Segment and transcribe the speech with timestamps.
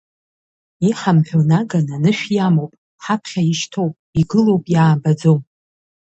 [0.87, 5.39] Иаҳамҳәо наган анышә иамоуп, ҳаԥхьа ишьҭоуп, игылоуп иаабаӡом.